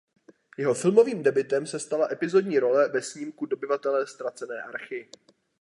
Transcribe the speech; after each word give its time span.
Jeho 0.57 0.73
filmovým 0.73 1.23
debutem 1.23 1.67
se 1.67 1.79
stala 1.79 2.07
epizodní 2.11 2.59
role 2.59 2.89
ve 2.89 3.01
snímku 3.01 3.45
"Dobyvatelé 3.45 4.07
ztracené 4.07 4.61
archy". 4.61 5.09